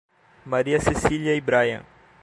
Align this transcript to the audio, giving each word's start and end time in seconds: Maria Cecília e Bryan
Maria 0.43 0.79
Cecília 0.81 1.35
e 1.35 1.39
Bryan 1.39 1.83